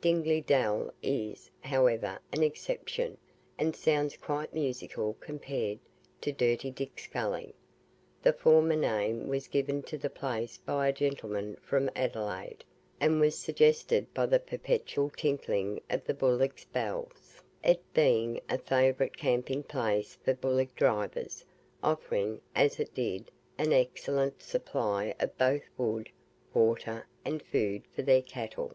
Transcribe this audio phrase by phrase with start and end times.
[0.00, 3.18] Dingley Dell is, however, an exception,
[3.58, 5.78] and sounds quite musical compared
[6.22, 7.54] to Dirty Dick's Gully.
[8.22, 12.64] The former name was given to the place by a gentleman from Adelaide,
[12.98, 19.18] and was suggested by the perpetual tinkling of the bullock's bells, it being a favourite
[19.18, 21.44] camping place for bullock drivers,
[21.82, 26.08] offering, as it did, an excellent supply of both wood,
[26.54, 28.74] water, and food for their cattle.